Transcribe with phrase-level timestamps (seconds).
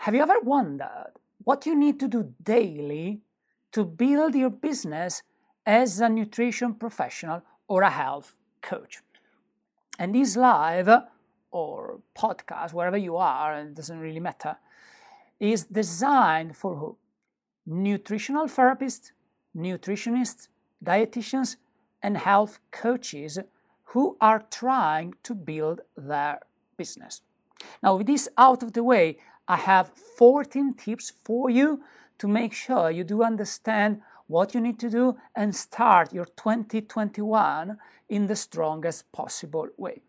[0.00, 1.12] have you ever wondered
[1.44, 3.20] what you need to do daily
[3.70, 5.22] to build your business
[5.66, 9.02] as a nutrition professional or a health coach?
[9.98, 10.88] And this live
[11.50, 14.56] or podcast, wherever you are, it doesn't really matter,
[15.38, 16.96] is designed for who?
[17.66, 19.10] Nutritional therapists,
[19.54, 20.48] nutritionists,
[20.82, 21.56] dietitians,
[22.02, 23.38] and health coaches
[23.92, 26.40] who are trying to build their
[26.78, 27.20] business.
[27.82, 29.18] Now, with this out of the way,
[29.50, 31.82] I have 14 tips for you
[32.18, 37.76] to make sure you do understand what you need to do and start your 2021
[38.08, 40.02] in the strongest possible way.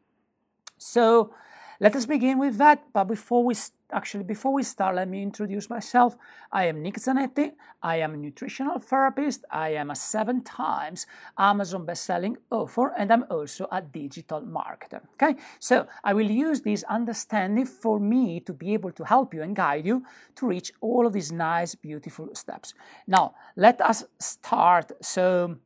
[0.78, 1.34] So,
[1.80, 2.84] let us begin with that.
[2.94, 3.56] But before we
[3.94, 6.16] actually before we start, let me introduce myself.
[6.52, 7.52] I am Nick Zanetti.
[7.82, 9.46] I am a nutritional therapist.
[9.52, 11.06] I am a seven times
[11.38, 15.02] Amazon best-selling author, and I'm also a digital marketer.
[15.14, 19.42] Okay, so I will use this understanding for me to be able to help you
[19.42, 20.04] and guide you
[20.36, 22.74] to reach all of these nice, beautiful steps.
[23.08, 25.58] Now, let us start so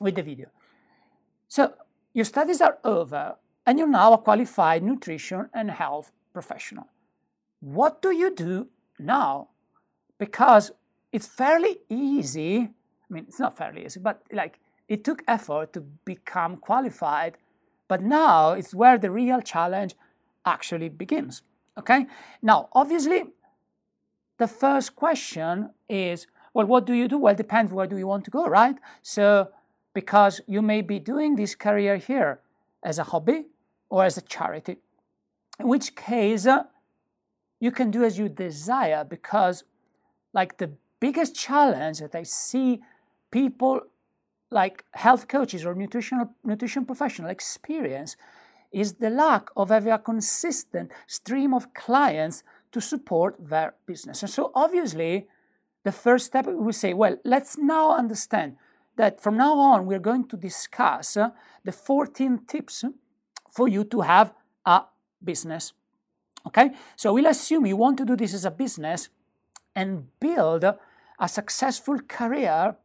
[0.00, 0.48] with the video.
[1.48, 1.74] So
[2.12, 6.86] your studies are over and you're now a qualified nutrition and health professional.
[7.60, 8.68] What do you do
[8.98, 9.48] now?
[10.18, 10.72] Because
[11.12, 12.56] it's fairly easy.
[12.58, 17.38] I mean, it's not fairly easy, but like it took effort to become qualified,
[17.88, 19.94] but now it's where the real challenge
[20.44, 21.42] actually begins.
[21.78, 22.06] Okay?
[22.42, 23.24] Now, obviously,
[24.38, 27.18] the first question is well, what do you do?
[27.18, 28.76] Well, it depends where do you want to go, right?
[29.02, 29.50] So,
[29.92, 32.40] because you may be doing this career here
[32.82, 33.44] as a hobby,
[33.90, 34.76] or as a charity.
[35.58, 36.64] In which case, uh,
[37.60, 39.64] you can do as you desire because,
[40.32, 42.80] like, the biggest challenge that I see
[43.30, 43.80] people
[44.50, 48.16] like health coaches or nutritional nutrition professional experience
[48.72, 54.22] is the lack of having a consistent stream of clients to support their business.
[54.22, 55.26] And so obviously,
[55.84, 58.56] the first step we say, well, let's now understand
[58.96, 61.30] that from now on we're going to discuss uh,
[61.64, 62.84] the 14 tips
[63.50, 64.32] for you to have
[64.64, 64.82] a
[65.22, 65.72] business.
[66.46, 69.08] Okay, so we'll assume you want to do this as a business
[69.74, 72.76] and build a successful career,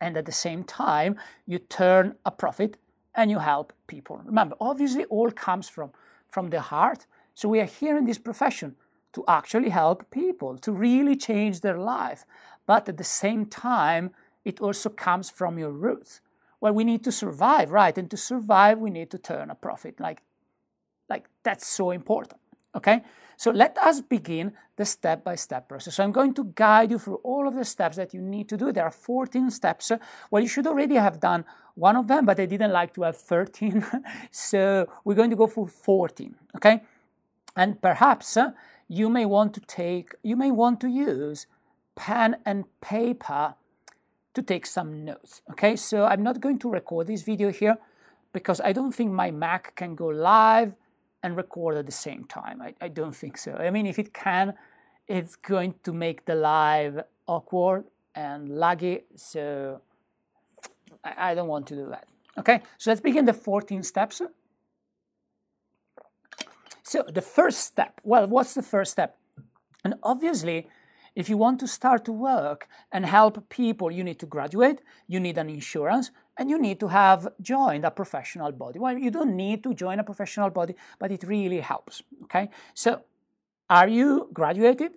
[0.00, 2.76] and at the same time, you turn a profit
[3.14, 4.20] and you help people.
[4.24, 5.90] Remember, obviously, all comes from,
[6.28, 7.06] from the heart.
[7.34, 8.76] So we are here in this profession
[9.14, 12.24] to actually help people, to really change their life.
[12.66, 14.10] But at the same time,
[14.44, 16.20] it also comes from your roots
[16.60, 19.98] well we need to survive right and to survive we need to turn a profit
[20.00, 20.22] like
[21.08, 22.40] like that's so important
[22.78, 23.02] okay?
[23.36, 25.94] So let us begin the step by step process.
[25.94, 28.56] So i'm going to guide you through all of the steps that you need to
[28.56, 28.72] do.
[28.72, 29.92] There are 14 steps.
[30.30, 31.44] Well you should already have done
[31.74, 33.84] one of them but i didn't like to have 13
[34.32, 36.82] so we're going to go for 14 okay?
[37.54, 38.50] And perhaps uh,
[38.88, 41.46] you may want to take you may want to use
[41.94, 43.54] pen and paper
[44.34, 45.42] to take some notes.
[45.50, 47.76] Okay, so I'm not going to record this video here
[48.32, 50.74] because I don't think my Mac can go live
[51.22, 52.62] and record at the same time.
[52.62, 53.52] I, I don't think so.
[53.54, 54.54] I mean, if it can,
[55.06, 57.84] it's going to make the live awkward
[58.14, 59.80] and laggy, so
[61.04, 62.06] I, I don't want to do that.
[62.38, 64.22] Okay, so let's begin the 14 steps.
[66.82, 69.16] So the first step, well, what's the first step?
[69.84, 70.68] And obviously,
[71.18, 75.18] if you want to start to work and help people, you need to graduate, you
[75.18, 78.78] need an insurance, and you need to have joined a professional body.
[78.78, 82.04] Well, you don't need to join a professional body, but it really helps.
[82.22, 82.50] Okay?
[82.72, 83.02] So,
[83.68, 84.92] are you graduated?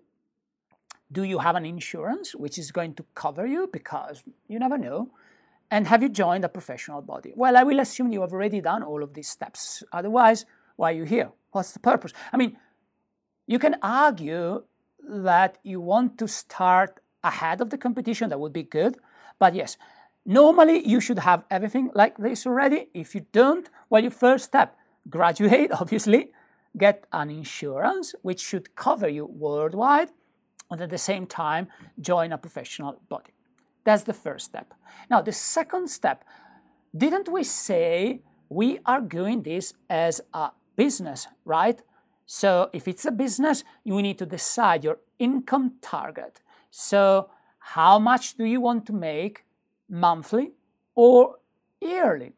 [1.12, 3.68] Do you have an insurance which is going to cover you?
[3.74, 5.10] Because you never know.
[5.72, 7.34] And have you joined a professional body?
[7.36, 9.82] Well, I will assume you have already done all of these steps.
[9.92, 10.46] Otherwise,
[10.76, 11.32] why are you here?
[11.52, 12.14] What's the purpose?
[12.32, 12.58] I mean,
[13.48, 14.64] you can argue
[15.08, 18.98] that you want to start ahead of the competition, that would be good.
[19.40, 19.78] But yes,
[20.26, 22.88] normally you should have everything like this already.
[22.94, 24.78] If you don't, well, your first step,
[25.10, 26.32] graduate, obviously,
[26.78, 30.10] get an insurance which should cover you worldwide,
[30.70, 31.68] and at the same time,
[32.00, 33.34] join a professional body.
[33.84, 34.74] That's the first step.
[35.10, 36.24] Now, the second step,
[36.96, 41.82] didn't we say we are doing this as a business, right?
[42.34, 46.40] So if it's a business, you need to decide your income target.
[46.70, 47.30] So
[47.60, 49.44] how much do you want to make
[49.90, 50.54] monthly
[50.96, 51.40] or
[51.82, 52.32] yearly?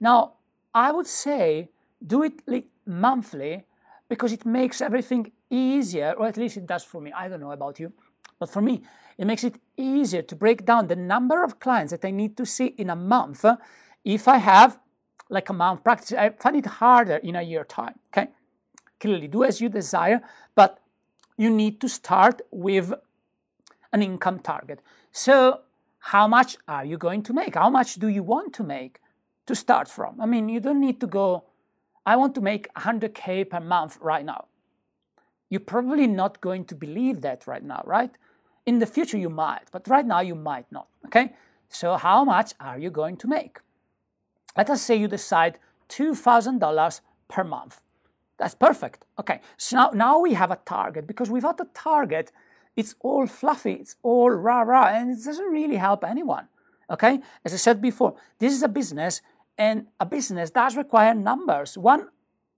[0.00, 0.32] Now,
[0.74, 1.68] I would say
[2.04, 2.42] do it
[2.84, 3.64] monthly
[4.08, 7.12] because it makes everything easier, or at least it does for me.
[7.12, 7.92] I don't know about you,
[8.40, 8.82] but for me,
[9.16, 12.44] it makes it easier to break down the number of clients that I need to
[12.44, 13.44] see in a month
[14.04, 14.80] if I have
[15.30, 16.12] like a month practice.
[16.12, 18.00] I find it harder in a year time.
[18.12, 18.30] Okay.
[19.00, 20.20] Clearly, do as you desire,
[20.54, 20.80] but
[21.36, 22.92] you need to start with
[23.92, 24.80] an income target.
[25.12, 25.60] So,
[25.98, 27.54] how much are you going to make?
[27.54, 29.00] How much do you want to make
[29.46, 30.20] to start from?
[30.20, 31.44] I mean, you don't need to go,
[32.06, 34.46] I want to make 100K per month right now.
[35.50, 38.10] You're probably not going to believe that right now, right?
[38.66, 41.34] In the future, you might, but right now, you might not, okay?
[41.68, 43.60] So, how much are you going to make?
[44.56, 45.58] Let us say you decide
[45.88, 47.80] $2,000 per month.
[48.38, 49.04] That's perfect.
[49.18, 52.32] Okay, so now, now we have a target because without a target,
[52.76, 56.46] it's all fluffy, it's all rah rah, and it doesn't really help anyone.
[56.90, 59.20] Okay, as I said before, this is a business,
[59.58, 61.76] and a business does require numbers.
[61.76, 62.08] One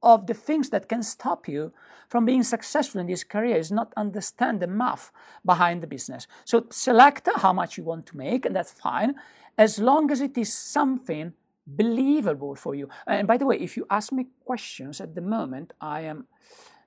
[0.02, 1.72] of the things that can stop you
[2.08, 5.10] from being successful in this career is not understand the math
[5.44, 6.26] behind the business.
[6.44, 9.14] So select how much you want to make, and that's fine,
[9.56, 11.32] as long as it is something
[11.76, 12.88] believable for you.
[13.06, 16.26] And by the way, if you ask me questions at the moment, I am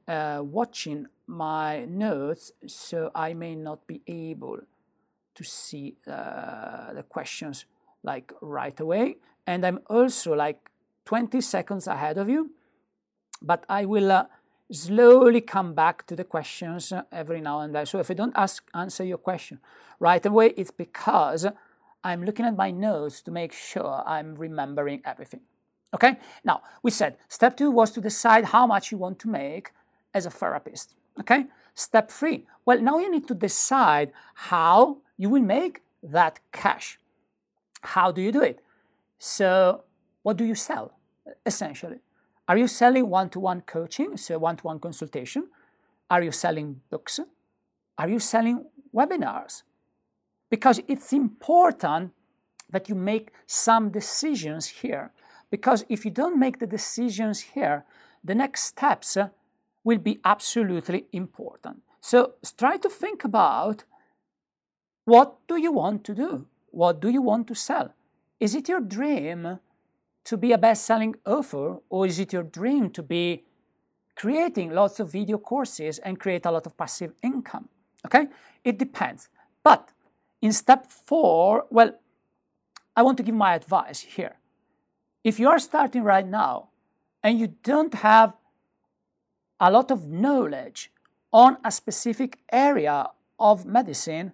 [0.08, 4.60] uh, watching my notes, so I may not be able
[5.36, 7.66] to see uh, the questions
[8.04, 9.18] like right away.
[9.48, 10.70] And I'm also like
[11.06, 12.52] 20 seconds ahead of you,
[13.42, 14.26] but I will uh,
[14.72, 17.86] slowly come back to the questions every now and then.
[17.86, 19.60] So if I don't ask answer your question
[20.00, 21.46] right away, it's because
[22.04, 25.42] I'm looking at my notes to make sure I'm remembering everything.
[25.94, 26.18] Okay?
[26.44, 29.72] Now, we said step two was to decide how much you want to make
[30.14, 30.96] as a therapist.
[31.20, 31.46] Okay?
[31.76, 37.00] Step three, well, now you need to decide how you will make that cash.
[37.82, 38.60] How do you do it?
[39.20, 39.84] So,
[40.24, 40.94] what do you sell
[41.46, 42.00] essentially?
[42.48, 45.48] Are you selling one to one coaching, so one to one consultation?
[46.10, 47.20] Are you selling books?
[47.98, 49.64] Are you selling webinars?
[50.54, 52.12] Because it's important
[52.70, 55.12] that you make some decisions here.
[55.50, 57.86] Because if you don't make the decisions here,
[58.24, 59.30] the next steps uh,
[59.84, 61.78] will be absolutely important.
[62.02, 63.84] So try to think about
[65.06, 66.46] what do you want to do?
[66.70, 67.92] What do you want to sell?
[68.40, 69.58] Is it your dream
[70.26, 73.42] to be a best-selling author or is it your dream to be
[74.16, 77.70] creating lots of video courses and create a lot of passive income?
[78.06, 78.28] Okay?
[78.64, 79.30] It depends.
[79.64, 79.93] But
[80.44, 81.94] in step four, well,
[82.98, 84.36] I want to give my advice here.
[85.24, 86.68] If you are starting right now
[87.24, 88.36] and you don't have
[89.62, 90.92] a lot of knowledge
[91.32, 93.08] on a specific area
[93.40, 94.34] of medicine,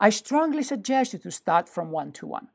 [0.00, 2.48] I strongly suggest you to start from one to one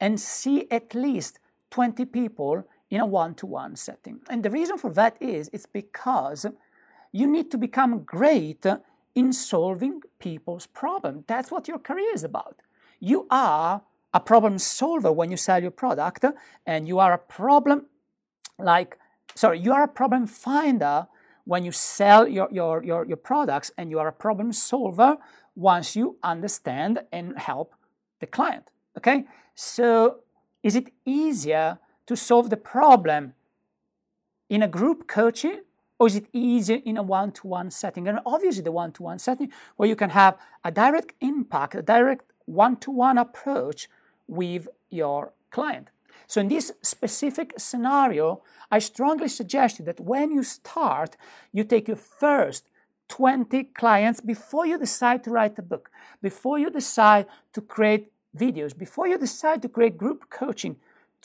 [0.00, 1.40] and see at least
[1.70, 4.20] 20 people in a one to one setting.
[4.30, 6.46] And the reason for that is it's because
[7.12, 8.64] you need to become great
[9.18, 11.24] in solving people's problems.
[11.26, 12.56] That's what your career is about.
[13.00, 13.82] You are
[14.14, 16.24] a problem solver when you sell your product,
[16.64, 17.86] and you are a problem
[18.60, 18.96] like,
[19.34, 21.08] sorry, you are a problem finder
[21.44, 25.16] when you sell your, your, your, your products, and you are a problem solver
[25.56, 27.74] once you understand and help
[28.20, 28.70] the client.
[28.96, 29.24] Okay?
[29.56, 30.20] So,
[30.62, 33.34] is it easier to solve the problem
[34.48, 35.62] in a group coaching
[35.98, 38.06] or is it easier in a one-to-one setting?
[38.08, 43.18] And obviously the one-to-one setting where you can have a direct impact, a direct one-to-one
[43.18, 43.88] approach
[44.26, 45.88] with your client.
[46.26, 51.16] So in this specific scenario, I strongly suggest you that when you start,
[51.52, 52.68] you take your first
[53.08, 55.90] 20 clients before you decide to write a book,
[56.22, 60.76] before you decide to create videos, before you decide to create group coaching,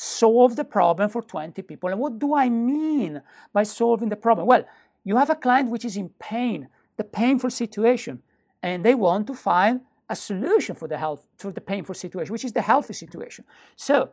[0.03, 1.89] solve the problem for 20 people.
[1.89, 3.21] And what do I mean
[3.53, 4.47] by solving the problem?
[4.47, 4.65] Well,
[5.03, 6.67] you have a client which is in pain,
[6.97, 8.21] the painful situation,
[8.61, 12.45] and they want to find a solution for the health for the painful situation, which
[12.45, 13.45] is the healthy situation.
[13.75, 14.11] So,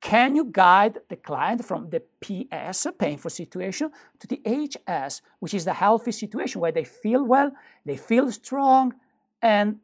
[0.00, 5.54] can you guide the client from the PS, a painful situation, to the HS, which
[5.54, 7.50] is the healthy situation where they feel well,
[7.84, 8.94] they feel strong,
[9.42, 9.80] and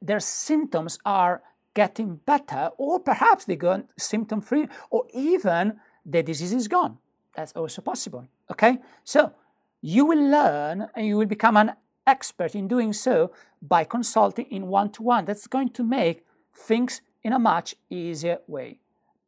[0.00, 1.42] their symptoms are
[1.76, 6.96] getting better, or perhaps they go symptom free, or even the disease is gone.
[7.36, 8.26] That's also possible.
[8.50, 8.78] Okay?
[9.04, 9.32] So
[9.82, 11.72] you will learn and you will become an
[12.06, 13.30] expert in doing so
[13.60, 15.26] by consulting in one to one.
[15.26, 18.78] That's going to make things in a much easier way.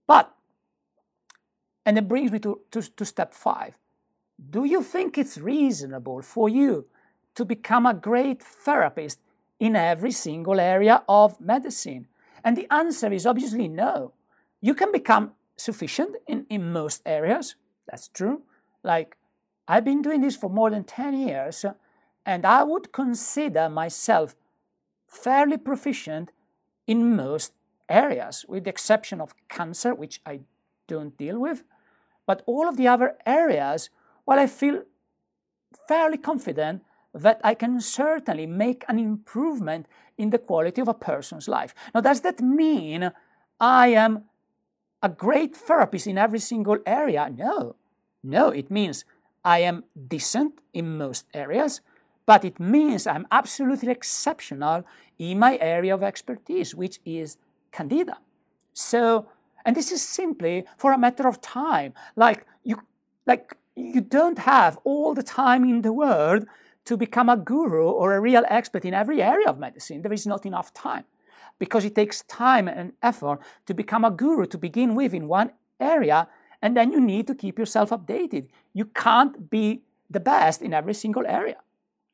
[0.07, 0.33] But,
[1.85, 3.77] and it brings me to, to, to step five.
[4.51, 6.87] Do you think it's reasonable for you
[7.35, 9.19] to become a great therapist
[9.61, 12.07] in every single area of medicine?
[12.45, 14.13] And the answer is obviously no.
[14.61, 17.57] You can become sufficient in, in most areas.
[17.89, 18.43] That's true.
[18.83, 19.17] Like,
[19.67, 21.65] I've been doing this for more than 10 years,
[22.25, 24.35] and I would consider myself
[25.07, 26.31] fairly proficient
[26.87, 27.53] in most
[27.89, 30.41] areas, with the exception of cancer, which I
[30.87, 31.65] don't deal with.
[32.27, 33.91] But all of the other areas,
[34.27, 34.85] well, I feel
[35.87, 36.83] fairly confident
[37.15, 39.87] that I can certainly make an improvement
[40.17, 41.75] in the quality of a person's life.
[41.95, 43.13] Now, does that mean
[43.61, 44.25] I am
[45.03, 47.31] a great therapist in every single area?
[47.35, 47.77] No.
[48.23, 49.05] No, it means
[49.45, 51.81] I am decent in most areas,
[52.27, 54.85] but it means I'm absolutely exceptional
[55.19, 57.39] in my area of expertise, which is
[57.73, 58.19] Candida.
[58.75, 59.29] So,
[59.65, 61.95] and this is simply for a matter of time.
[62.17, 62.83] Like you,
[63.27, 66.47] like you don't have all the time in the world
[66.89, 70.01] to become a guru or a real expert in every area of medicine.
[70.01, 71.05] There is not enough time
[71.59, 75.53] because it takes time and effort to become a guru to begin with in one
[75.79, 76.29] area,
[76.63, 78.49] and then you need to keep yourself updated.
[78.73, 81.59] You can't be the best in every single area.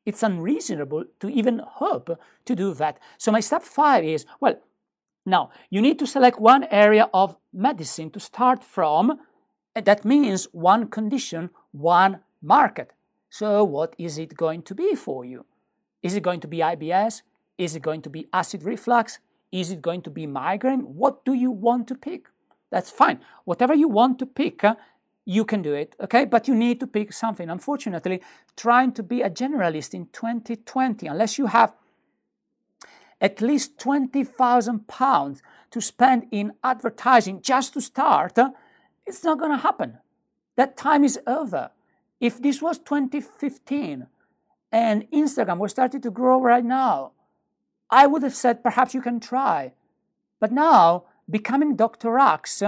[0.05, 2.99] It's unreasonable to even hope to do that.
[3.17, 4.59] So, my step five is well,
[5.25, 9.19] now you need to select one area of medicine to start from.
[9.73, 12.91] And that means one condition, one market.
[13.29, 15.45] So, what is it going to be for you?
[16.01, 17.21] Is it going to be IBS?
[17.57, 19.19] Is it going to be acid reflux?
[19.51, 20.81] Is it going to be migraine?
[20.81, 22.27] What do you want to pick?
[22.71, 23.19] That's fine.
[23.45, 24.75] Whatever you want to pick, uh,
[25.25, 26.25] you can do it, okay?
[26.25, 27.49] But you need to pick something.
[27.49, 28.21] Unfortunately,
[28.55, 31.73] trying to be a generalist in 2020, unless you have
[33.19, 35.41] at least 20,000 pounds
[35.71, 38.51] to spend in advertising just to start, uh,
[39.05, 39.97] it's not going to happen.
[40.57, 41.71] That time is over.
[42.19, 44.07] If this was 2015
[44.71, 47.11] and Instagram was starting to grow right now,
[47.89, 49.73] I would have said perhaps you can try.
[50.39, 52.17] But now, becoming Dr.
[52.17, 52.63] Axe,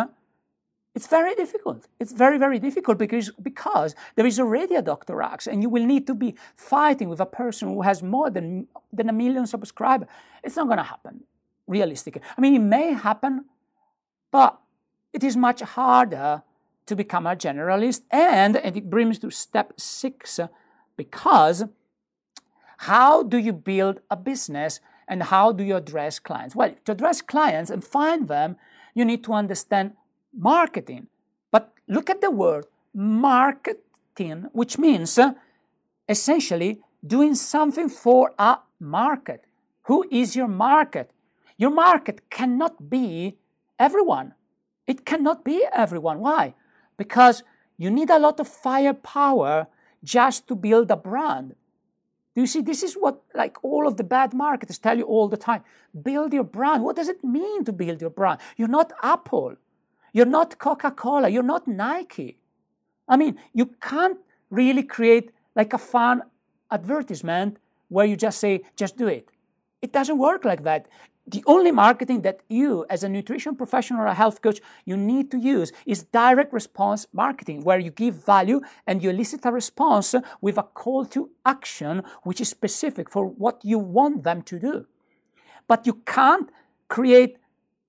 [0.95, 1.87] it's very difficult.
[1.99, 5.21] It's very, very difficult because, because there is already a Dr.
[5.21, 8.67] Axe and you will need to be fighting with a person who has more than,
[8.91, 10.07] than a million subscribers.
[10.43, 11.23] It's not going to happen,
[11.67, 12.21] realistically.
[12.35, 13.45] I mean, it may happen,
[14.31, 14.59] but
[15.13, 16.41] it is much harder
[16.87, 18.01] to become a generalist.
[18.11, 20.39] And, and it brings to step six
[20.95, 21.65] because
[22.77, 26.55] how do you build a business and how do you address clients?
[26.55, 28.57] Well, to address clients and find them,
[28.93, 29.93] you need to understand
[30.33, 31.07] marketing.
[31.51, 35.33] But look at the word marketing, which means uh,
[36.09, 39.45] essentially doing something for a market.
[39.83, 41.11] Who is your market?
[41.57, 43.37] Your market cannot be
[43.79, 44.33] everyone.
[44.85, 46.19] It cannot be everyone.
[46.19, 46.53] Why?
[46.97, 47.43] Because
[47.77, 49.67] you need a lot of firepower
[50.03, 51.55] just to build a brand.
[52.35, 52.61] Do you see?
[52.61, 55.63] This is what like all of the bad marketers tell you all the time.
[56.03, 56.83] Build your brand.
[56.83, 58.39] What does it mean to build your brand?
[58.57, 59.55] You're not Apple.
[60.13, 61.29] You're not Coca-Cola.
[61.29, 62.37] You're not Nike.
[63.07, 66.23] I mean, you can't really create like a fun
[66.71, 67.57] advertisement
[67.89, 69.29] where you just say, just do it.
[69.81, 70.87] It doesn't work like that
[71.27, 75.29] the only marketing that you as a nutrition professional or a health coach you need
[75.29, 80.15] to use is direct response marketing where you give value and you elicit a response
[80.39, 84.85] with a call to action which is specific for what you want them to do.
[85.67, 86.49] But you can't
[86.87, 87.37] create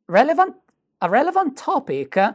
[0.08, 0.56] relevant
[1.00, 2.32] a relevant topic uh,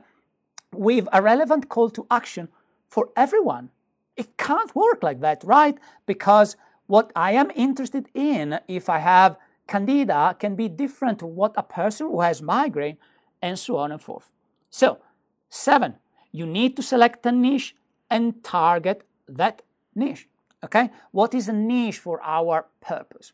[0.73, 2.47] with a relevant call to action
[2.87, 3.69] for everyone.
[4.15, 5.77] It can't work like that right?
[6.05, 6.55] Because
[6.87, 11.63] what i am interested in if i have candida can be different to what a
[11.63, 12.97] person who has migraine,
[13.41, 14.31] and so on and forth.
[14.69, 14.99] So,
[15.49, 15.95] seven,
[16.31, 17.75] you need to select a niche
[18.09, 19.61] and target that
[19.95, 20.27] niche.
[20.63, 20.89] Okay?
[21.11, 23.33] What is a niche for our purpose?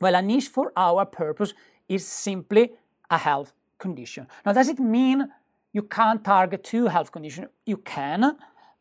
[0.00, 1.54] Well, a niche for our purpose
[1.88, 2.72] is simply
[3.10, 4.26] a health condition.
[4.44, 5.28] Now, does it mean
[5.72, 7.48] you can't target two health conditions?
[7.64, 8.36] You can,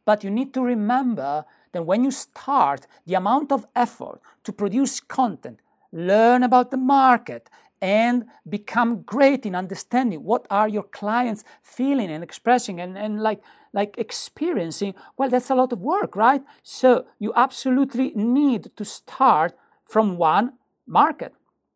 [0.06, 5.00] but you need to remember that when you start, the amount of effort to produce
[5.00, 5.60] content,
[5.92, 7.50] learn about the market,
[7.82, 13.42] and become great in understanding what are your clients feeling and expressing and, and like
[13.74, 16.42] like experiencing well that's a lot of work right?
[16.64, 20.54] So you absolutely need to start from one
[20.88, 21.34] market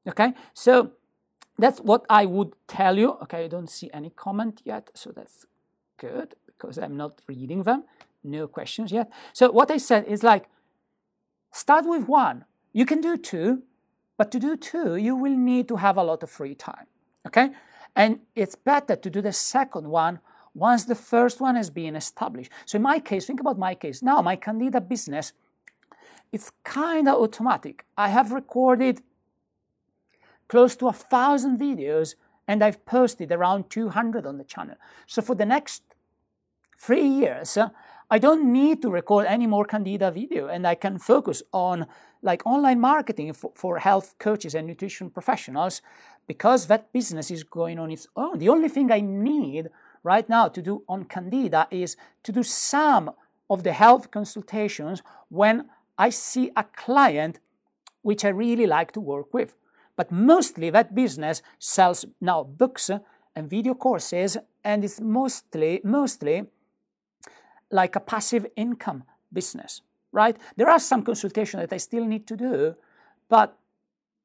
[0.08, 0.34] okay?
[0.54, 0.94] So
[1.60, 3.12] that's what i would tell you.
[3.24, 5.46] Okay i don't see any comment yet so that's
[5.98, 7.84] good because i'm not reading them.
[8.24, 9.12] No questions yet.
[9.34, 10.46] So what i said is like
[11.52, 12.46] start with one.
[12.74, 13.62] You can do two
[14.22, 16.86] but to do two, you will need to have a lot of free time.
[17.26, 17.50] Okay?
[17.96, 20.20] And it's better to do the second one
[20.54, 22.52] once the first one has been established.
[22.68, 24.04] So in my case, think about my case.
[24.04, 25.34] Now, my Candida business,
[26.32, 27.84] it's kind of automatic.
[27.98, 29.02] I have recorded
[30.48, 32.14] close to a thousand videos
[32.48, 34.76] and I've posted around 200 on the channel.
[35.08, 35.82] So for the next
[36.78, 37.58] three years,
[38.14, 41.88] I don't need to record any more Candida video and I can focus on
[42.22, 45.82] like online marketing for, for health coaches and nutrition professionals
[46.28, 48.40] because that business is going on its own.
[48.40, 49.70] The only thing I need
[50.04, 53.12] right now to do on Candida is to do some
[53.50, 57.40] of the health consultations when I see a client
[58.02, 59.56] which I really like to work with.
[59.96, 62.90] But mostly that business sells now books
[63.38, 66.48] and video courses, and it's mostly mostly
[67.72, 70.38] like a passive income business, right?
[70.56, 72.76] There are some consultations that I still need to do,
[73.30, 73.58] but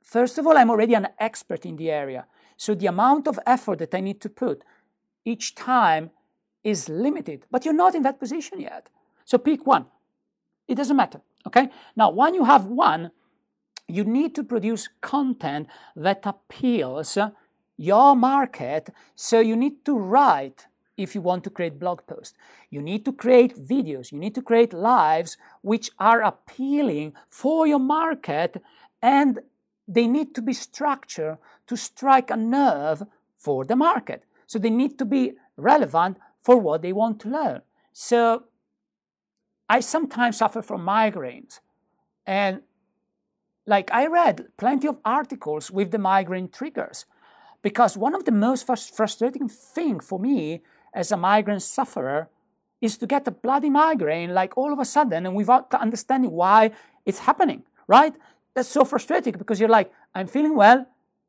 [0.03, 2.27] first of all, I'm already an expert in the area.
[2.57, 4.63] So the amount of effort that I need to put
[5.25, 6.11] each time
[6.65, 8.89] is limited, but you're not in that position yet.
[9.25, 9.87] So pick one.
[10.67, 11.69] It doesn't matter, okay?
[11.95, 13.13] Now, when you have one,
[13.89, 17.17] you need to produce content that appeals
[17.77, 18.91] your market.
[19.15, 22.37] So you need to write if you want to create blog posts.
[22.71, 27.79] You need to create videos, you need to create lives which are appealing for your
[27.79, 28.63] market
[29.03, 29.41] and
[29.87, 33.03] they need to be structured to strike a nerve
[33.37, 34.25] for the market.
[34.47, 37.63] So they need to be relevant for what they want to learn.
[37.93, 38.45] So
[39.69, 41.61] I sometimes suffer from migraines
[42.27, 42.63] and
[43.67, 47.05] like I read plenty of articles with the migraine triggers
[47.63, 50.63] because one of the most frustrating thing for me
[50.97, 52.29] as a migraine sufferer
[52.81, 56.71] is to get a bloody migraine like all of a sudden and without understanding why
[57.05, 58.15] it's happening, right?
[58.55, 60.87] That's so frustrating because you're like, I'm feeling well,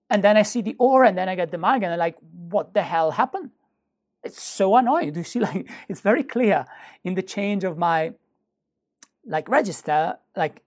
[0.09, 2.15] and then I see the aura and then I get the migraine and like,
[2.49, 3.51] what the hell happened?
[4.23, 5.11] It's so annoying.
[5.13, 6.65] Do you see like it's very clear
[7.03, 8.13] in the change of my
[9.25, 10.61] like register, like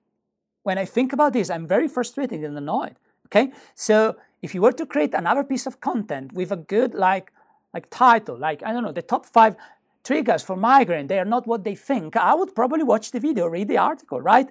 [0.63, 2.97] when I think about this, I'm very frustrated and annoyed.
[3.27, 7.33] Okay, so if you were to create another piece of content with a good like
[7.75, 9.57] like title, like I don't know, the top five
[10.05, 12.17] triggers for migraine, they are not what they think.
[12.17, 14.49] I would probably watch the video, read the article, right?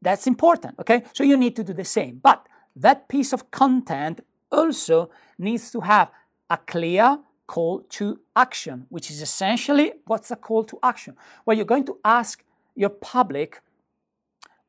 [0.00, 0.76] That's important.
[0.78, 2.46] Okay, so you need to do the same, but
[2.76, 6.10] that piece of content also needs to have
[6.48, 11.16] a clear call to action, which is essentially what's a call to action?
[11.44, 12.44] Well, you're going to ask
[12.76, 13.60] your public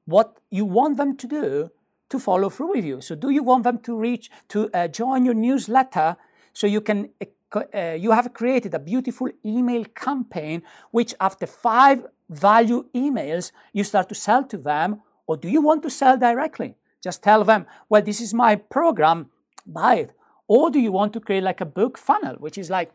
[0.06, 1.70] what you want them to do
[2.10, 3.02] to follow through with you.
[3.02, 6.18] So, do you want them to reach to uh, join your newsletter
[6.54, 7.10] so you can
[7.56, 14.08] uh, you have created a beautiful email campaign which after five value emails you start
[14.10, 18.02] to sell to them or do you want to sell directly just tell them well
[18.02, 19.30] this is my program
[19.66, 20.14] buy it
[20.48, 22.92] or do you want to create like a book funnel which is like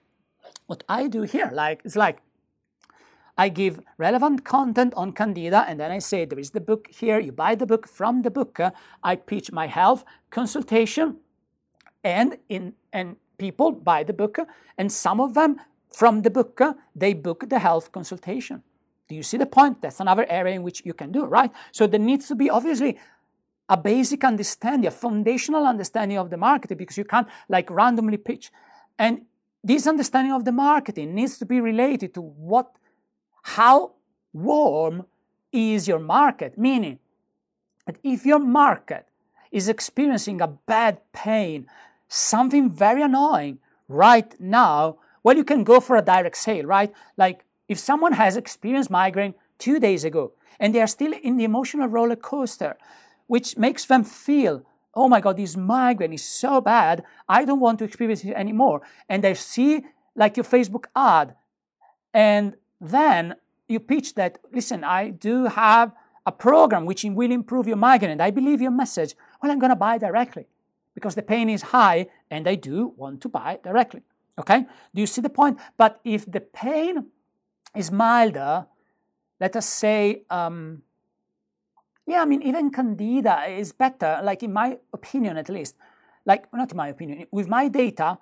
[0.67, 2.21] what i do here like it's like
[3.37, 7.19] I give relevant content on Candida, and then I say there is the book here.
[7.19, 8.61] You buy the book from the book.
[9.03, 11.17] I pitch my health consultation,
[12.05, 14.39] and in and people buy the book,
[14.79, 15.61] and some of them
[15.93, 16.61] from the book
[16.95, 18.63] they book the health consultation.
[19.09, 19.83] Do you see the point?
[19.83, 21.51] That's another area in which you can do right.
[21.73, 22.99] So there needs to be obviously
[23.69, 28.51] a basic understanding, a foundational understanding of the marketing, because you can't like randomly pitch.
[28.99, 29.23] And
[29.63, 32.77] this understanding of the marketing needs to be related to what
[33.43, 33.93] how
[34.33, 35.07] warm
[35.53, 36.59] is your market?
[36.59, 36.99] Meaning
[37.87, 39.07] that if your market
[39.53, 41.67] is experiencing a bad pain,
[42.15, 46.93] something very annoying right now, well, you can go for a direct sale, right?
[47.17, 51.45] Like if someone has experienced migraine two days ago and they are still in the
[51.45, 52.77] emotional roller coaster,
[53.27, 57.79] which makes them feel, oh my God, this migraine is so bad, I don't want
[57.81, 58.83] to experience it anymore.
[59.09, 61.35] And they see like your Facebook ad
[62.13, 63.35] and then
[63.67, 65.93] you pitch that, listen, I do have
[66.27, 69.15] a program which will improve your migraine and I believe your message.
[69.43, 70.47] Well, I'm going to buy directly
[70.95, 74.03] because the pain is high and I do want to buy directly.
[74.39, 74.67] Okay?
[74.95, 75.59] Do you see the point?
[75.77, 77.07] But if the pain
[77.75, 78.67] is milder,
[79.41, 80.83] let us say, um,
[82.07, 85.77] yeah, I mean, even Candida is better, like in my opinion at least.
[86.27, 88.19] Like, not in my opinion, with my data,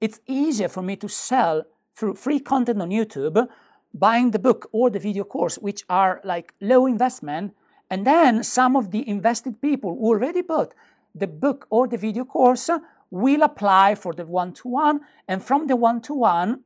[0.00, 1.64] it's easier for me to sell
[1.94, 3.48] through free content on YouTube
[3.92, 7.54] buying the book or the video course, which are like low investment,
[7.90, 10.74] and then some of the invested people who already bought
[11.18, 12.70] the book or the video course
[13.10, 16.64] will apply for the one to one, and from the one to one,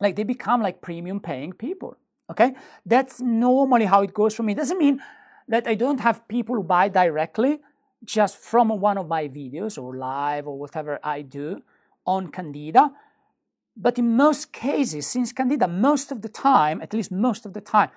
[0.00, 1.96] like they become like premium paying people.
[2.30, 2.54] Okay,
[2.86, 4.52] that's normally how it goes for me.
[4.52, 5.02] It doesn't mean
[5.48, 7.60] that I don't have people who buy directly
[8.04, 11.62] just from one of my videos or live or whatever I do
[12.06, 12.92] on Candida.
[13.76, 17.60] But in most cases, since Candida, most of the time, at least most of the
[17.60, 17.90] time,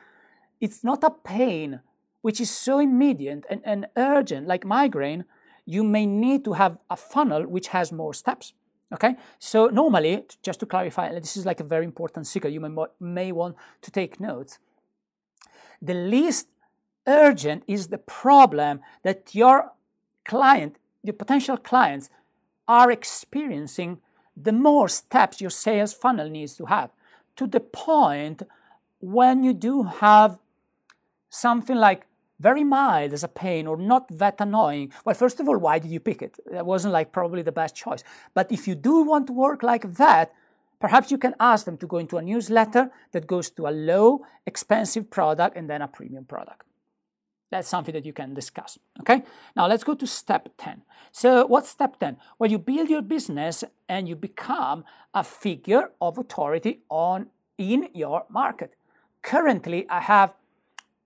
[0.59, 1.81] it's not a pain
[2.21, 5.25] which is so immediate and, and urgent, like migraine,
[5.65, 8.53] you may need to have a funnel which has more steps.
[8.93, 12.85] Okay, so normally, just to clarify, this is like a very important secret you may,
[12.99, 14.59] may want to take notes.
[15.81, 16.47] The least
[17.07, 19.71] urgent is the problem that your
[20.23, 22.09] client, your potential clients,
[22.67, 23.99] are experiencing
[24.35, 26.91] the more steps your sales funnel needs to have
[27.35, 28.43] to the point
[28.99, 30.37] when you do have
[31.29, 32.07] something like
[32.39, 35.91] very mild as a pain or not that annoying, well, first of all, why did
[35.91, 36.37] you pick it?
[36.51, 38.03] That wasn't like probably the best choice.
[38.33, 40.33] But if you do want to work like that,
[40.79, 44.25] perhaps you can ask them to go into a newsletter that goes to a low,
[44.45, 46.63] expensive product and then a premium product.
[47.51, 48.77] That's something that you can discuss.
[48.99, 49.23] Okay?
[49.55, 50.81] Now let's go to step 10.
[51.11, 52.17] So, what's step 10?
[52.37, 58.25] Well, you build your business and you become a figure of authority on in your
[58.29, 58.73] market.
[59.21, 60.35] Currently, I have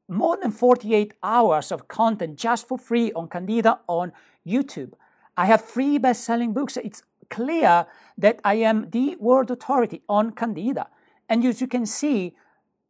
[0.09, 4.11] more than 48 hours of content just for free on Candida on
[4.45, 4.93] YouTube.
[5.37, 6.77] I have free best-selling books.
[6.77, 7.85] It's clear
[8.17, 10.87] that I am the world authority on Candida.
[11.29, 12.35] And as you can see,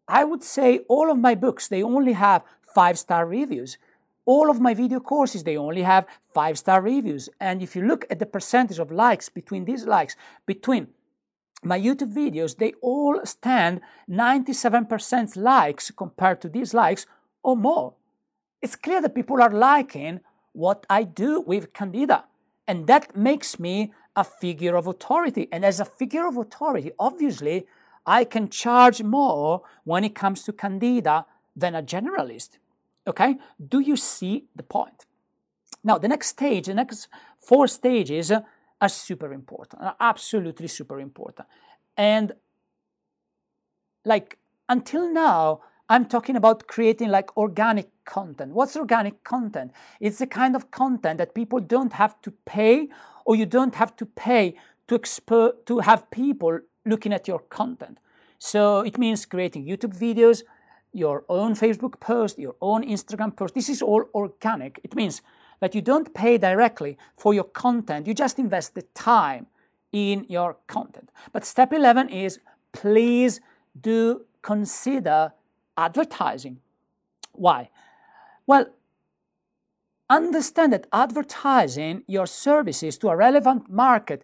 [0.08, 3.77] I would say all of my books, they only have five-star reviews.
[4.25, 7.29] All of my video courses, they only have five-star reviews.
[7.39, 10.88] And if you look at the percentage of likes between these likes, between
[11.63, 17.06] my YouTube videos, they all stand 97% likes compared to dislikes
[17.43, 17.93] or more.
[18.62, 20.22] It's clear that people are liking
[20.54, 22.26] what I do with Candida.
[22.67, 25.48] And that makes me a figure of authority.
[25.52, 27.65] And as a figure of authority, obviously,
[28.06, 32.58] I can charge more when it comes to Candida than a generalist.
[33.08, 33.38] Okay?
[33.65, 35.06] Do you see the point?
[35.84, 37.08] Now, the next stage, the next
[37.39, 38.32] four stages
[38.82, 41.48] are super important, are absolutely super important.
[41.98, 42.34] And
[44.06, 44.38] like
[44.68, 48.54] until now, I'm talking about creating like organic content.
[48.54, 49.72] What's organic content?
[50.00, 52.89] It's the kind of content that people don't have to pay
[53.26, 54.56] or you don't have to pay
[54.88, 57.98] to expo- to have people looking at your content.
[58.38, 60.44] So it means creating YouTube videos,
[60.94, 63.56] your own Facebook post, your own Instagram post.
[63.56, 64.80] This is all organic.
[64.84, 65.22] It means
[65.60, 69.48] that you don't pay directly for your content, you just invest the time
[69.91, 71.12] in your content.
[71.32, 72.39] But step 11 is
[72.72, 73.41] please
[73.80, 75.34] do consider
[75.78, 76.60] advertising.
[77.34, 77.69] Why?
[78.45, 78.67] Well,
[80.10, 84.24] understand that advertising your services to a relevant market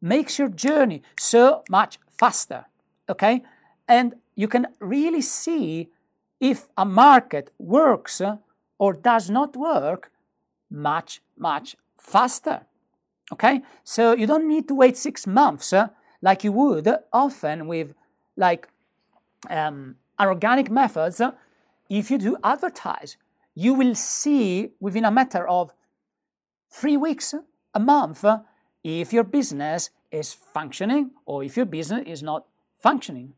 [0.00, 2.66] makes your journey so much faster.
[3.08, 3.42] Okay?
[3.88, 5.90] And you can really see
[6.40, 8.20] if a market works
[8.78, 10.10] or does not work
[10.70, 12.66] much, much faster.
[13.32, 13.62] Okay?
[13.84, 15.88] So you don't need to wait six months uh,
[16.22, 17.94] like you would often with
[18.36, 18.68] like
[19.50, 21.20] um, organic methods.
[21.88, 23.16] If you do advertise,
[23.54, 25.72] you will see within a matter of
[26.70, 27.34] three weeks,
[27.74, 28.24] a month,
[28.82, 32.46] if your business is functioning or if your business is not
[32.78, 33.34] functioning.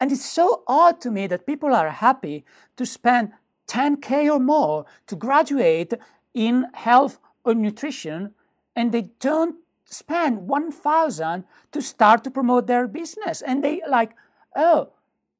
[0.00, 2.44] And it's so odd to me that people are happy
[2.76, 3.32] to spend
[3.68, 5.94] 10K or more to graduate
[6.34, 8.34] in health or nutrition
[8.76, 13.42] and they don't spend 1000 to start to promote their business.
[13.42, 14.12] And they like
[14.56, 14.90] oh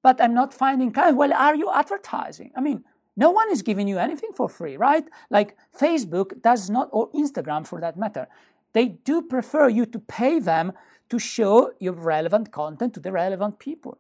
[0.03, 1.17] but i'm not finding clients.
[1.17, 2.53] Well are you advertising?
[2.57, 2.85] I mean
[3.17, 5.05] no one is giving you anything for free right?
[5.31, 8.29] Like facebook does not or instagram for that matter
[8.73, 10.73] they do prefer you to pay them
[11.09, 13.99] to show your relevant content to the relevant people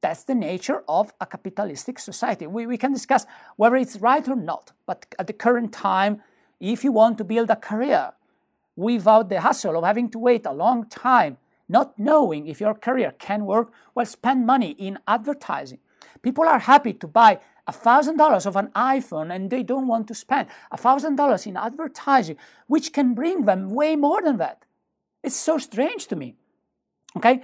[0.00, 2.46] that's the nature of a capitalistic society.
[2.46, 6.22] We, we can discuss whether it's right or not, but at the current time,
[6.60, 8.12] if you want to build a career
[8.76, 13.12] without the hassle of having to wait a long time, not knowing if your career
[13.18, 15.78] can work, well, spend money in advertising.
[16.22, 20.14] People are happy to buy a $1,000 of an iPhone and they don't want to
[20.14, 22.36] spend a $1,000 in advertising,
[22.68, 24.64] which can bring them way more than that.
[25.22, 26.36] It's so strange to me.
[27.16, 27.42] Okay?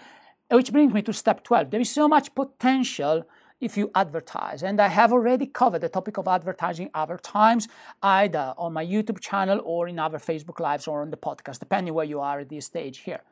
[0.50, 1.70] Which brings me to step 12.
[1.70, 3.24] There is so much potential
[3.62, 4.62] if you advertise.
[4.62, 7.68] And I have already covered the topic of advertising other times,
[8.02, 11.94] either on my YouTube channel or in other Facebook Lives or on the podcast, depending
[11.94, 13.22] where you are at this stage here.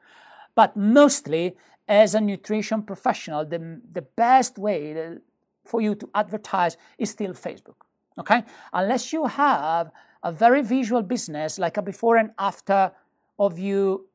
[0.55, 1.57] But mostly,
[1.89, 5.19] as a nutrition professional, the, the best way
[5.65, 7.81] for you to advertise is still Facebook.
[8.17, 8.45] Okay?
[8.73, 9.91] Unless you have
[10.23, 12.93] a very visual business, like a before and after
[13.39, 14.07] of you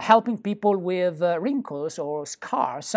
[0.00, 2.94] helping people with uh, wrinkles or scars,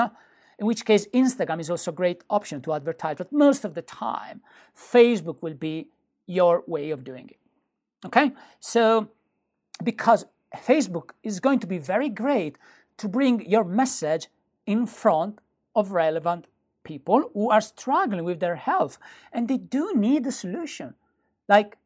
[0.59, 3.81] in which case Instagram is also a great option to advertise, but most of the
[3.81, 4.41] time,
[4.75, 5.87] Facebook will be
[6.25, 7.39] your way of doing it.
[8.05, 8.31] Okay?
[8.59, 9.09] So,
[9.83, 12.57] because Facebook is going to be very great
[12.97, 14.27] to bring your message
[14.65, 15.39] in front
[15.75, 16.45] of relevant
[16.83, 18.97] people who are struggling with their health
[19.31, 20.93] and they do need a solution.
[21.49, 21.77] Like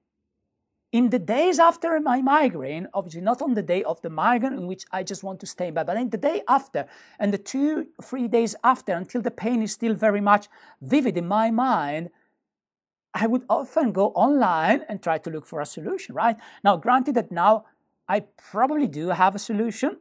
[0.91, 4.67] in the days after my migraine, obviously not on the day of the migraine in
[4.67, 6.85] which I just want to stay in bed, but in the day after
[7.19, 10.47] and the two, three days after until the pain is still very much
[10.81, 12.09] vivid in my mind,
[13.13, 16.37] I would often go online and try to look for a solution, right?
[16.63, 17.65] Now, granted that now
[18.07, 18.21] I
[18.51, 19.97] probably do have a solution,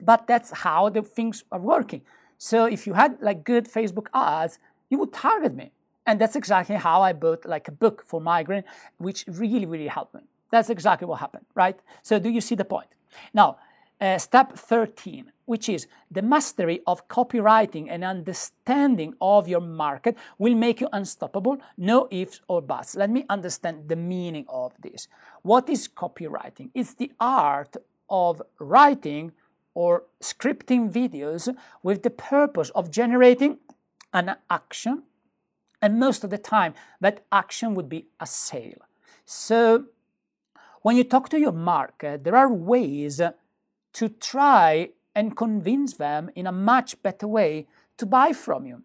[0.00, 2.02] but that's how the things are working.
[2.38, 4.58] So if you had like good Facebook ads,
[4.90, 5.72] you would target me
[6.06, 8.64] And that's exactly how I bought like a book for migraine,
[8.98, 10.20] which really, really helped me.
[10.50, 11.78] That's exactly what happened, right?
[12.02, 12.88] So do you see the point?
[13.32, 13.58] Now,
[14.00, 20.54] uh, step 13, which is the mastery of copywriting and understanding of your market will
[20.54, 22.96] make you unstoppable, no ifs or buts.
[22.96, 25.08] Let me understand the meaning of this.
[25.42, 26.70] What is copywriting?
[26.74, 27.76] It's the art
[28.10, 29.32] of writing
[29.74, 33.58] or scripting videos with the purpose of generating
[34.12, 35.02] an action,
[35.84, 38.88] and most of the time, that action would be a sale.
[39.26, 39.84] So,
[40.80, 43.20] when you talk to your market, there are ways
[43.92, 47.66] to try and convince them in a much better way
[47.98, 48.82] to buy from you.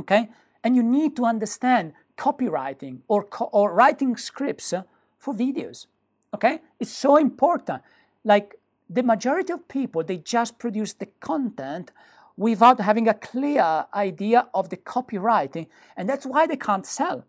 [0.00, 0.28] Okay?
[0.64, 4.74] And you need to understand copywriting or, co- or writing scripts
[5.18, 5.86] for videos.
[6.34, 6.58] Okay?
[6.80, 7.82] It's so important.
[8.24, 8.56] Like
[8.90, 11.92] the majority of people, they just produce the content
[12.36, 17.24] without having a clear idea of the copywriting, and that's why they can't sell.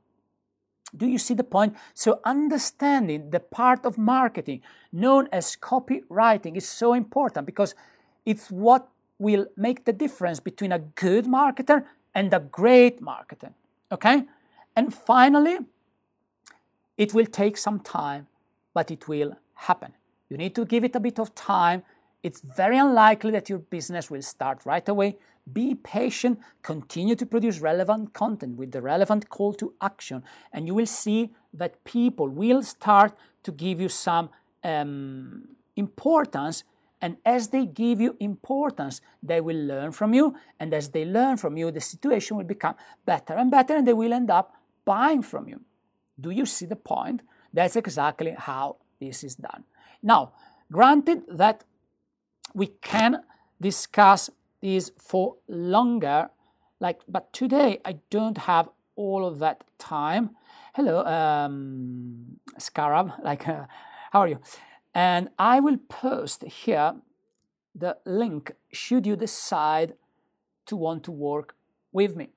[0.95, 1.75] Do you see the point?
[1.93, 7.75] So, understanding the part of marketing known as copywriting is so important because
[8.25, 8.87] it's what
[9.19, 13.53] will make the difference between a good marketer and a great marketer.
[13.91, 14.23] Okay?
[14.75, 15.57] And finally,
[16.97, 18.27] it will take some time,
[18.73, 19.93] but it will happen.
[20.29, 21.83] You need to give it a bit of time.
[22.27, 25.17] It's very unlikely that your business will start right away,
[25.53, 30.75] be patient, continue to produce relevant content with the relevant call to action, and you
[30.75, 33.13] will see that people will start
[33.43, 34.29] to give you some
[34.65, 36.65] um, importance.
[37.01, 40.35] And as they give you importance, they will learn from you.
[40.59, 43.93] And as they learn from you, the situation will become better and better, and they
[43.93, 45.61] will end up buying from you.
[46.19, 47.21] Do you see the point?
[47.53, 49.63] That's exactly how this is done.
[50.03, 50.33] Now,
[50.69, 51.63] granted that
[52.53, 53.23] we can
[53.59, 54.29] discuss
[54.61, 56.29] these for longer.
[56.79, 60.31] Like, but today I don't have all of that time.
[60.75, 63.13] Hello, um, Scarab.
[63.23, 63.65] Like, uh,
[64.11, 64.39] how are you?
[64.93, 66.95] And I will post here
[67.75, 69.93] the link should you decide
[70.65, 71.55] to want to work
[71.91, 72.29] with me.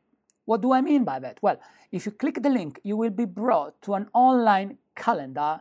[0.44, 1.38] What do I mean by that?
[1.42, 1.60] Well,
[1.92, 5.60] if you click the link, you will be brought to an online calendar,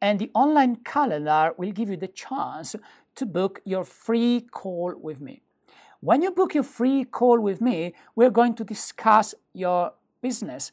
[0.00, 2.74] and the online calendar will give you the chance
[3.16, 5.42] to book your free call with me.
[6.00, 10.72] When you book your free call with me, we're going to discuss your business.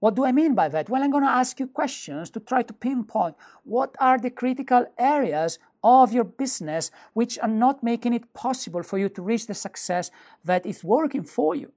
[0.00, 0.88] What do I mean by that?
[0.88, 4.86] Well, I'm going to ask you questions to try to pinpoint what are the critical
[4.98, 9.54] areas of your business which are not making it possible for you to reach the
[9.54, 10.10] success
[10.44, 11.72] that is working for you.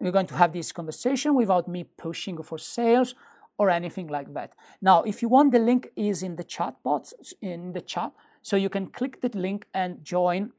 [0.00, 3.14] we're going to have this conversation without me pushing for sales
[3.58, 4.52] or anything like that.
[4.80, 8.56] Now, if you want, the link is in the chat box in the chat, so
[8.56, 10.52] you can click the link and join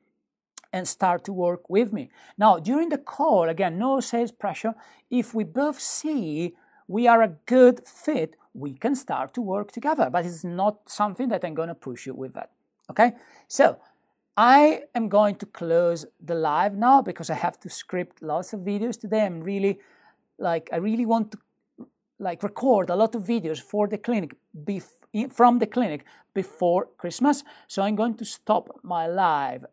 [0.72, 2.10] and start to work with me.
[2.38, 4.76] Now, during the call, again, no sales pressure.
[5.10, 6.56] If we both see
[6.88, 10.10] we are a good fit, we can start to work together.
[10.10, 12.52] But it's not something that I'm going to push you with that.
[12.89, 13.13] Okay?
[13.48, 13.78] So,
[14.36, 18.62] I am going to close the live now because I have to script lots of
[18.62, 19.26] videos today.
[19.26, 19.80] I'm really
[20.38, 21.38] like I really want to
[22.20, 24.36] like record a lot of videos for the clinic
[25.30, 27.43] from the clinic before Christmas.
[27.67, 29.65] So I'm going to stop my live